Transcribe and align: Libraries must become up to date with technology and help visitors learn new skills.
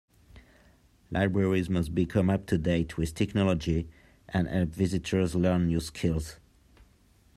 Libraries 1.11 1.69
must 1.69 1.93
become 1.93 2.27
up 2.31 2.47
to 2.47 2.57
date 2.57 2.97
with 2.97 3.13
technology 3.13 3.87
and 4.29 4.47
help 4.47 4.69
visitors 4.69 5.35
learn 5.35 5.67
new 5.67 5.79
skills. 5.79 6.39